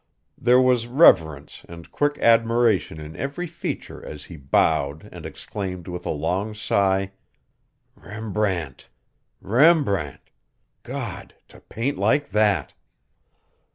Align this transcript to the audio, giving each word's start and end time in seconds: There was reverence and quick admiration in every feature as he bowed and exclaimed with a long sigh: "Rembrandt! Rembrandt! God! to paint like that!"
There 0.35 0.59
was 0.59 0.87
reverence 0.87 1.63
and 1.69 1.91
quick 1.91 2.17
admiration 2.17 2.99
in 2.99 3.15
every 3.15 3.45
feature 3.45 4.03
as 4.03 4.23
he 4.23 4.35
bowed 4.35 5.07
and 5.11 5.27
exclaimed 5.27 5.87
with 5.87 6.07
a 6.07 6.09
long 6.09 6.55
sigh: 6.55 7.11
"Rembrandt! 7.93 8.89
Rembrandt! 9.41 10.31
God! 10.81 11.35
to 11.49 11.59
paint 11.59 11.99
like 11.99 12.31
that!" 12.31 12.73